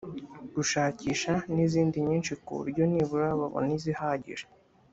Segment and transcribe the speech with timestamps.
[0.55, 4.45] gushakisha n’izindi nyinshi ku buryo nibura babona izihagije